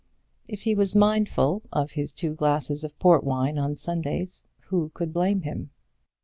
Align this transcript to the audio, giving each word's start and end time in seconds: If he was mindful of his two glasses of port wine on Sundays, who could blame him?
If 0.49 0.63
he 0.63 0.73
was 0.73 0.95
mindful 0.95 1.61
of 1.71 1.91
his 1.91 2.11
two 2.11 2.33
glasses 2.33 2.83
of 2.83 2.97
port 2.97 3.23
wine 3.23 3.59
on 3.59 3.75
Sundays, 3.75 4.41
who 4.69 4.89
could 4.95 5.13
blame 5.13 5.41
him? 5.41 5.69